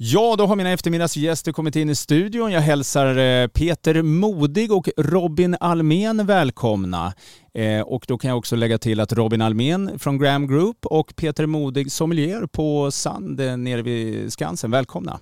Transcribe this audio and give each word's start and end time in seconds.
Ja, 0.00 0.34
då 0.38 0.46
har 0.46 0.56
mina 0.56 0.70
eftermiddagsgäster 0.70 1.52
kommit 1.52 1.76
in 1.76 1.90
i 1.90 1.94
studion. 1.94 2.52
Jag 2.52 2.60
hälsar 2.60 3.16
eh, 3.16 3.46
Peter 3.46 4.02
Modig 4.02 4.72
och 4.72 4.88
Robin 4.96 5.56
Almen 5.60 6.26
välkomna. 6.26 7.12
Eh, 7.54 7.80
och 7.80 8.04
då 8.08 8.18
kan 8.18 8.28
jag 8.28 8.38
också 8.38 8.56
lägga 8.56 8.78
till 8.78 9.00
att 9.00 9.12
Robin 9.12 9.42
Almen 9.42 9.98
från 9.98 10.18
Graham 10.18 10.48
Group 10.48 10.86
och 10.86 11.16
Peter 11.16 11.46
Modig 11.46 11.92
sommelier 11.92 12.46
på 12.46 12.90
Sand 12.90 13.40
eh, 13.40 13.56
nere 13.56 13.82
vid 13.82 14.32
Skansen. 14.32 14.70
Välkomna. 14.70 15.20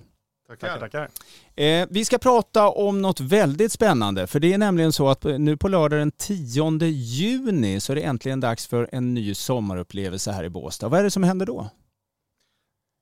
Tackar. 0.49 0.79
tackar. 0.79 1.09
vi 1.89 2.05
ska 2.05 2.17
prata 2.17 2.69
om 2.69 3.01
något 3.01 3.19
väldigt 3.19 3.71
spännande, 3.71 4.27
för 4.27 4.39
det 4.39 4.53
är 4.53 4.57
nämligen 4.57 4.93
så 4.93 5.09
att 5.09 5.23
nu 5.23 5.57
på 5.57 5.67
lördag 5.67 5.99
den 5.99 6.11
10 6.11 6.87
juni 6.87 7.79
så 7.79 7.93
är 7.93 7.95
det 7.95 8.01
äntligen 8.01 8.39
dags 8.39 8.67
för 8.67 8.89
en 8.91 9.13
ny 9.13 9.33
sommarupplevelse 9.33 10.31
här 10.31 10.43
i 10.43 10.49
Båstad. 10.49 10.87
Vad 10.87 10.99
är 10.99 11.03
det 11.03 11.11
som 11.11 11.23
händer 11.23 11.45
då? 11.45 11.69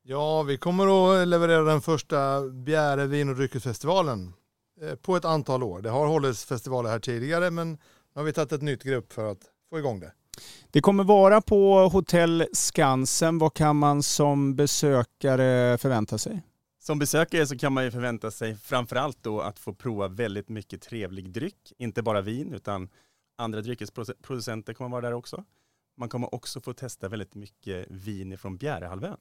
Ja, 0.08 0.44
vi 0.44 0.58
kommer 0.58 1.22
att 1.22 1.28
leverera 1.28 1.64
den 1.64 1.82
första 1.82 2.42
Bjäre 2.50 3.08
vin 3.08 3.30
och 3.30 3.36
dryckesfestivalen 3.36 4.34
eh, 4.82 4.96
på 4.96 5.16
ett 5.16 5.26
antal 5.26 5.64
år. 5.64 5.82
Det 5.82 5.90
har 5.90 6.08
hållits 6.08 6.46
festivaler 6.46 6.90
här 6.90 7.00
tidigare 7.00 7.52
men 7.52 7.72
nu 7.72 7.78
har 8.16 8.24
vi 8.24 8.34
tagit 8.34 8.52
ett 8.52 8.62
nytt 8.62 8.84
grepp 8.84 9.14
för 9.14 9.32
att 9.32 9.40
få 9.70 9.80
igång 9.80 10.00
det. 10.00 10.12
Det 10.72 10.82
kommer 10.82 11.04
vara 11.04 11.42
på 11.42 11.90
Hotell 11.90 12.48
Skansen. 12.54 13.38
Vad 13.38 13.54
kan 13.54 13.76
man 13.76 14.04
som 14.04 14.56
besökare 14.56 15.78
förvänta 15.78 16.18
sig? 16.18 16.42
Som 16.80 17.00
besökare 17.00 17.48
så 17.48 17.58
kan 17.58 17.74
man 17.74 17.84
ju 17.84 17.92
förvänta 17.92 18.32
sig 18.32 18.56
framförallt 18.56 19.24
då 19.24 19.42
att 19.42 19.60
få 19.60 19.74
prova 19.74 20.08
väldigt 20.08 20.50
mycket 20.50 20.82
trevlig 20.82 21.32
dryck. 21.32 21.74
Inte 21.78 22.04
bara 22.04 22.22
vin 22.22 22.54
utan 22.54 22.90
andra 23.38 23.62
dryckesproducenter 23.62 24.74
kommer 24.74 24.90
vara 24.90 25.02
där 25.02 25.14
också. 25.14 25.44
Man 25.98 26.10
kommer 26.10 26.36
också 26.36 26.62
få 26.62 26.74
testa 26.74 27.10
väldigt 27.10 27.36
mycket 27.36 27.86
vin 27.90 28.38
från 28.38 28.58
Bjärehalvön. 28.58 29.18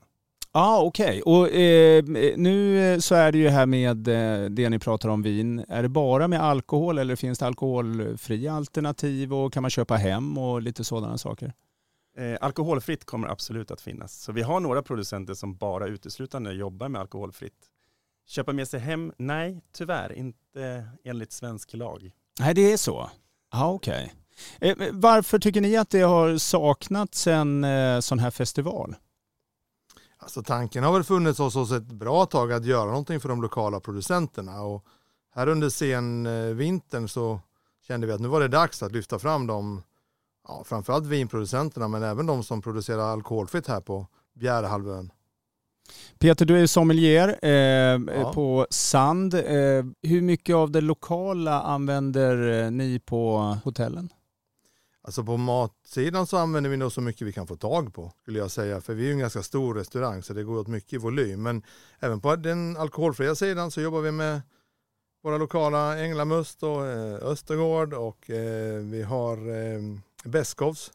Ja, 0.57 0.61
ah, 0.61 0.81
okej. 0.83 1.23
Okay. 1.23 1.35
Och 1.35 1.51
eh, 1.51 2.05
nu 2.37 2.97
så 3.01 3.15
är 3.15 3.33
det 3.33 3.39
ju 3.39 3.49
här 3.49 3.67
med 3.67 4.09
eh, 4.09 4.51
det 4.51 4.71
ni 4.71 4.79
pratar 4.79 5.09
om 5.09 5.23
vin. 5.23 5.65
Är 5.69 5.83
det 5.83 5.89
bara 5.89 6.29
med 6.29 6.43
alkohol 6.43 6.99
eller 6.99 7.17
finns 7.17 7.39
det 7.39 7.47
alkoholfria 7.47 8.53
alternativ 8.53 9.35
och 9.35 9.53
kan 9.53 9.63
man 9.63 9.71
köpa 9.71 9.97
hem 9.97 10.39
och 10.39 10.63
lite 10.63 10.85
sådana 10.85 11.19
saker? 11.19 11.53
Eh, 12.19 12.37
alkoholfritt 12.41 13.05
kommer 13.05 13.29
absolut 13.29 13.71
att 13.71 13.81
finnas. 13.81 14.23
Så 14.23 14.33
vi 14.33 14.43
har 14.43 14.61
några 14.61 14.83
producenter 14.83 15.35
som 15.35 15.57
bara 15.57 15.87
uteslutande 15.87 16.53
jobbar 16.53 16.89
med 16.89 17.01
alkoholfritt. 17.01 17.71
Köpa 18.27 18.53
med 18.53 18.69
sig 18.69 18.81
hem? 18.81 19.13
Nej, 19.17 19.61
tyvärr 19.73 20.13
inte 20.13 20.85
enligt 21.05 21.33
svensk 21.33 21.75
lag. 21.75 22.11
Nej, 22.41 22.55
det 22.55 22.73
är 22.73 22.77
så? 22.77 23.11
Ja, 23.53 23.73
okej. 23.73 24.13
Okay. 24.57 24.71
Eh, 24.71 24.93
varför 24.93 25.39
tycker 25.39 25.61
ni 25.61 25.77
att 25.77 25.91
det 25.91 26.03
har 26.03 26.39
saknats 26.39 27.27
en 27.27 27.65
eh, 27.65 28.01
sån 28.01 28.19
här 28.19 28.31
festival? 28.31 28.97
Alltså 30.25 30.43
tanken 30.43 30.85
har 30.85 30.93
väl 30.93 31.05
funnits 31.05 31.39
hos 31.39 31.57
oss 31.57 31.73
ett 31.73 31.87
bra 31.87 32.27
tag 32.27 32.53
att 32.53 32.65
göra 32.65 32.87
någonting 32.87 33.21
för 33.21 33.29
de 33.29 33.43
lokala 33.43 33.81
producenterna 33.81 34.63
och 34.63 34.85
här 35.35 35.49
under 35.49 35.69
sen 35.69 36.57
vintern 36.57 37.09
så 37.09 37.41
kände 37.87 38.07
vi 38.07 38.13
att 38.13 38.21
nu 38.21 38.29
var 38.29 38.41
det 38.41 38.49
dags 38.49 38.83
att 38.83 38.93
lyfta 38.93 39.19
fram 39.19 39.47
dem, 39.47 39.83
ja, 40.49 40.63
framförallt 40.67 41.07
vinproducenterna 41.07 41.89
men 41.89 42.03
även 42.03 42.27
de 42.27 42.43
som 42.43 42.63
producerar 42.63 43.13
alkoholfritt 43.13 43.67
här 43.67 43.81
på 43.81 44.07
Bjärehalvön. 44.35 45.13
Peter, 46.19 46.47
du 46.47 46.59
är 46.59 46.67
sommelier 46.67 47.39
eh, 47.43 47.51
ja. 47.51 48.33
på 48.35 48.67
Sand. 48.71 49.35
Eh, 49.35 49.85
hur 50.03 50.21
mycket 50.21 50.57
av 50.57 50.71
det 50.71 50.81
lokala 50.81 51.63
använder 51.63 52.65
eh, 52.65 52.71
ni 52.71 52.99
på 52.99 53.57
hotellen? 53.65 54.09
Alltså 55.07 55.25
på 55.25 55.37
matsidan 55.37 56.27
så 56.27 56.37
använder 56.37 56.71
vi 56.71 56.77
nog 56.77 56.93
så 56.93 57.01
mycket 57.01 57.27
vi 57.27 57.33
kan 57.33 57.47
få 57.47 57.57
tag 57.57 57.95
på 57.95 58.13
skulle 58.23 58.39
jag 58.39 58.51
säga. 58.51 58.81
För 58.81 58.95
vi 58.95 59.03
är 59.03 59.07
ju 59.07 59.13
en 59.13 59.19
ganska 59.19 59.43
stor 59.43 59.75
restaurang 59.75 60.23
så 60.23 60.33
det 60.33 60.45
går 60.45 60.59
åt 60.59 60.69
mycket 60.69 60.93
i 60.93 60.97
volym. 60.97 61.43
Men 61.43 61.63
även 62.01 62.21
på 62.21 62.37
den 62.37 62.77
alkoholfria 62.77 63.35
sidan 63.35 63.71
så 63.71 63.81
jobbar 63.81 64.01
vi 64.01 64.11
med 64.11 64.41
våra 65.23 65.39
lokala 65.39 65.99
Änglamust 65.99 66.63
och 66.63 66.87
eh, 66.87 67.15
Östergård 67.15 67.95
och 67.95 68.31
eh, 68.31 68.81
vi 68.81 69.03
har 69.03 69.37
eh, 69.37 69.81
Beskovs 70.25 70.93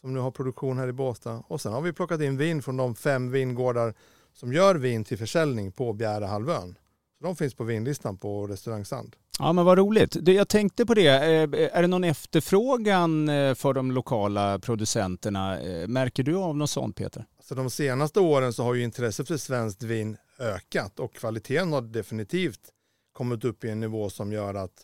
som 0.00 0.14
nu 0.14 0.20
har 0.20 0.30
produktion 0.30 0.78
här 0.78 0.88
i 0.88 0.92
Båstad. 0.92 1.44
Och 1.48 1.60
sen 1.60 1.72
har 1.72 1.80
vi 1.80 1.92
plockat 1.92 2.20
in 2.20 2.36
vin 2.36 2.62
från 2.62 2.76
de 2.76 2.94
fem 2.94 3.30
vingårdar 3.30 3.94
som 4.32 4.52
gör 4.52 4.74
vin 4.74 5.04
till 5.04 5.18
försäljning 5.18 5.72
på 5.72 5.92
Bjärehalvön. 5.92 6.78
Så 7.18 7.24
de 7.24 7.36
finns 7.36 7.54
på 7.54 7.64
vinlistan 7.64 8.16
på 8.16 8.46
restaurang 8.46 8.84
Sand. 8.84 9.16
Ja 9.38 9.52
men 9.52 9.64
vad 9.64 9.78
roligt. 9.78 10.28
Jag 10.28 10.48
tänkte 10.48 10.86
på 10.86 10.94
det, 10.94 11.06
eh, 11.06 11.76
är 11.76 11.82
det 11.82 11.88
någon 11.88 12.04
efterfrågan 12.04 13.28
eh, 13.28 13.54
för 13.54 13.72
de 13.72 13.92
lokala 13.92 14.58
producenterna? 14.58 15.60
Eh, 15.60 15.88
märker 15.88 16.22
du 16.22 16.36
av 16.36 16.56
något 16.56 16.70
sånt 16.70 16.96
Peter? 16.96 17.26
Alltså 17.36 17.54
de 17.54 17.70
senaste 17.70 18.20
åren 18.20 18.52
så 18.52 18.62
har 18.62 18.74
ju 18.74 18.82
intresset 18.82 19.28
för 19.28 19.36
svenskt 19.36 19.82
vin 19.82 20.16
ökat 20.38 21.00
och 21.00 21.14
kvaliteten 21.14 21.72
har 21.72 21.82
definitivt 21.82 22.60
kommit 23.12 23.44
upp 23.44 23.64
i 23.64 23.70
en 23.70 23.80
nivå 23.80 24.10
som 24.10 24.32
gör 24.32 24.54
att 24.54 24.82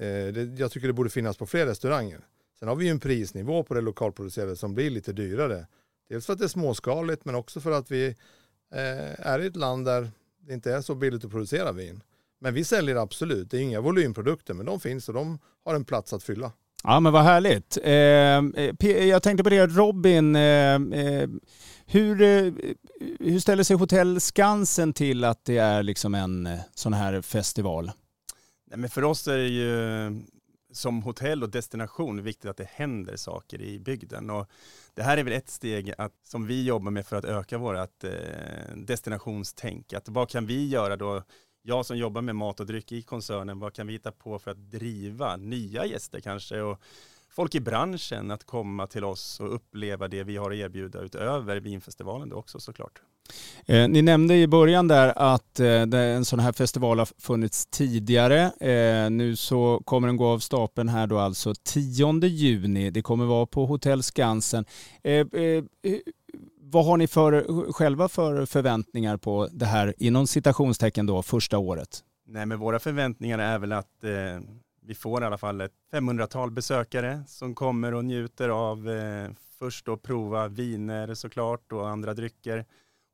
eh, 0.00 0.06
det, 0.06 0.58
jag 0.58 0.70
tycker 0.70 0.86
det 0.86 0.92
borde 0.92 1.10
finnas 1.10 1.36
på 1.36 1.46
fler 1.46 1.66
restauranger. 1.66 2.20
Sen 2.58 2.68
har 2.68 2.76
vi 2.76 2.84
ju 2.84 2.90
en 2.90 3.00
prisnivå 3.00 3.62
på 3.62 3.74
det 3.74 3.80
lokalproducerade 3.80 4.56
som 4.56 4.74
blir 4.74 4.90
lite 4.90 5.12
dyrare. 5.12 5.66
Dels 6.08 6.26
för 6.26 6.32
att 6.32 6.38
det 6.38 6.44
är 6.44 6.48
småskaligt 6.48 7.24
men 7.24 7.34
också 7.34 7.60
för 7.60 7.70
att 7.70 7.90
vi 7.90 8.06
eh, 8.74 9.26
är 9.26 9.42
i 9.42 9.46
ett 9.46 9.56
land 9.56 9.84
där 9.84 10.10
det 10.40 10.54
inte 10.54 10.72
är 10.72 10.80
så 10.80 10.94
billigt 10.94 11.24
att 11.24 11.30
producera 11.30 11.72
vin. 11.72 12.02
Men 12.40 12.54
vi 12.54 12.64
säljer 12.64 12.96
absolut, 12.96 13.50
det 13.50 13.56
är 13.56 13.60
inga 13.60 13.80
volymprodukter 13.80 14.54
men 14.54 14.66
de 14.66 14.80
finns 14.80 15.08
och 15.08 15.14
de 15.14 15.38
har 15.64 15.74
en 15.74 15.84
plats 15.84 16.12
att 16.12 16.22
fylla. 16.22 16.52
Ja 16.82 17.00
men 17.00 17.12
vad 17.12 17.22
härligt. 17.22 17.78
Eh, 17.82 19.06
jag 19.08 19.22
tänkte 19.22 19.44
på 19.44 19.50
det 19.50 19.66
Robin, 19.66 20.36
eh, 20.36 20.74
eh 20.74 21.28
hur, 21.86 22.22
eh, 22.22 22.52
hur 23.20 23.38
ställer 23.38 23.62
sig 23.62 23.76
Hotell 23.76 24.20
Skansen 24.20 24.92
till 24.92 25.24
att 25.24 25.44
det 25.44 25.58
är 25.58 25.82
liksom 25.82 26.14
en 26.14 26.46
eh, 26.46 26.58
sån 26.74 26.92
här 26.92 27.22
festival? 27.22 27.90
Nej, 28.70 28.78
men 28.78 28.90
för 28.90 29.04
oss 29.04 29.28
är 29.28 29.38
det 29.38 29.48
ju 29.48 30.22
som 30.76 31.02
hotell 31.02 31.42
och 31.42 31.50
destination 31.50 32.22
viktigt 32.22 32.50
att 32.50 32.56
det 32.56 32.68
händer 32.70 33.16
saker 33.16 33.62
i 33.62 33.78
bygden. 33.78 34.30
Och 34.30 34.50
det 34.94 35.02
här 35.02 35.16
är 35.18 35.24
väl 35.24 35.32
ett 35.32 35.50
steg 35.50 35.94
att, 35.98 36.12
som 36.22 36.46
vi 36.46 36.64
jobbar 36.64 36.90
med 36.90 37.06
för 37.06 37.16
att 37.16 37.24
öka 37.24 37.58
vårt 37.58 38.04
eh, 38.04 38.10
destinationstänk. 38.76 39.92
Att 39.92 40.08
vad 40.08 40.28
kan 40.28 40.46
vi 40.46 40.68
göra 40.68 40.96
då 40.96 41.22
jag 41.66 41.86
som 41.86 41.98
jobbar 41.98 42.22
med 42.22 42.36
mat 42.36 42.60
och 42.60 42.66
dryck 42.66 42.92
i 42.92 43.02
koncernen, 43.02 43.58
vad 43.58 43.72
kan 43.72 43.86
vi 43.86 43.92
hitta 43.92 44.12
på 44.12 44.38
för 44.38 44.50
att 44.50 44.70
driva 44.70 45.36
nya 45.36 45.86
gäster 45.86 46.20
kanske 46.20 46.60
och 46.60 46.80
folk 47.30 47.54
i 47.54 47.60
branschen 47.60 48.30
att 48.30 48.44
komma 48.44 48.86
till 48.86 49.04
oss 49.04 49.40
och 49.40 49.54
uppleva 49.54 50.08
det 50.08 50.24
vi 50.24 50.36
har 50.36 50.50
att 50.50 50.56
erbjuda 50.56 51.00
utöver 51.00 51.56
vinfestivalen 51.56 52.28
då 52.28 52.36
också 52.36 52.60
såklart. 52.60 53.02
Eh, 53.66 53.88
ni 53.88 54.02
nämnde 54.02 54.34
i 54.36 54.46
början 54.46 54.88
där 54.88 55.12
att 55.16 55.60
eh, 55.60 55.82
en 55.92 56.24
sån 56.24 56.38
här 56.38 56.52
festival 56.52 56.98
har 56.98 57.08
funnits 57.18 57.66
tidigare. 57.66 58.42
Eh, 58.60 59.10
nu 59.10 59.36
så 59.36 59.82
kommer 59.84 60.08
den 60.08 60.16
gå 60.16 60.26
av 60.26 60.38
stapeln 60.38 60.88
här 60.88 61.06
då 61.06 61.18
alltså 61.18 61.54
10 61.64 62.26
juni. 62.26 62.90
Det 62.90 63.02
kommer 63.02 63.24
vara 63.24 63.46
på 63.46 63.66
Hotell 63.66 64.02
Skansen. 64.02 64.64
Eh, 65.02 65.12
eh, 65.12 65.64
vad 66.76 66.84
har 66.84 66.96
ni 66.96 67.06
för, 67.06 67.72
själva 67.72 68.08
för 68.08 68.46
förväntningar 68.46 69.16
på 69.16 69.48
det 69.52 69.66
här 69.66 69.94
inom 69.98 70.26
citationstecken 70.26 71.06
då 71.06 71.22
första 71.22 71.58
året? 71.58 72.04
Nej 72.26 72.46
men 72.46 72.58
våra 72.58 72.78
förväntningar 72.78 73.38
är 73.38 73.58
väl 73.58 73.72
att 73.72 74.04
eh, 74.04 74.10
vi 74.82 74.94
får 74.94 75.22
i 75.22 75.26
alla 75.26 75.38
fall 75.38 75.60
ett 75.60 75.72
500-tal 75.92 76.50
besökare 76.50 77.22
som 77.26 77.54
kommer 77.54 77.94
och 77.94 78.04
njuter 78.04 78.48
av 78.48 78.90
eh, 78.90 79.30
först 79.58 79.86
då 79.86 79.96
prova 79.96 80.48
viner 80.48 81.14
såklart 81.14 81.72
och 81.72 81.88
andra 81.88 82.14
drycker 82.14 82.64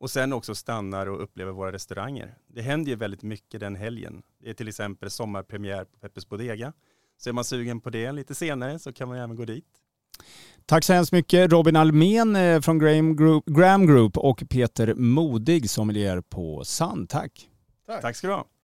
och 0.00 0.10
sen 0.10 0.32
också 0.32 0.54
stannar 0.54 1.06
och 1.06 1.22
upplever 1.22 1.52
våra 1.52 1.72
restauranger. 1.72 2.34
Det 2.46 2.62
händer 2.62 2.90
ju 2.90 2.96
väldigt 2.96 3.22
mycket 3.22 3.60
den 3.60 3.76
helgen. 3.76 4.22
Det 4.38 4.50
är 4.50 4.54
till 4.54 4.68
exempel 4.68 5.10
sommarpremiär 5.10 5.84
på 5.84 5.98
Peppes 5.98 6.28
Bodega. 6.28 6.72
Så 7.16 7.28
är 7.28 7.32
man 7.32 7.44
sugen 7.44 7.80
på 7.80 7.90
det 7.90 8.12
lite 8.12 8.34
senare 8.34 8.78
så 8.78 8.92
kan 8.92 9.08
man 9.08 9.18
även 9.18 9.36
gå 9.36 9.44
dit. 9.44 9.81
Tack 10.66 10.84
så 10.84 10.92
hemskt 10.92 11.12
mycket 11.12 11.52
Robin 11.52 11.76
Almen 11.76 12.36
eh, 12.36 12.60
från 12.60 12.78
Graham 12.78 13.16
Group, 13.16 13.44
Graham 13.46 13.86
Group 13.86 14.16
och 14.16 14.42
Peter 14.50 14.94
Modig 14.94 15.70
sommelier 15.70 16.20
på 16.20 16.64
Sand. 16.64 17.08
Tack. 17.08 17.48
Tack. 17.86 18.02
Tack 18.02 18.16
ska 18.16 18.26
du 18.26 18.32
ha. 18.34 18.46